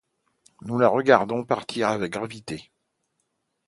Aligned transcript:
Nous 0.63 0.79
la 0.79 0.87
regardons 0.87 1.45
partir 1.45 1.89
avec 1.89 2.13
gravité. 2.13 2.71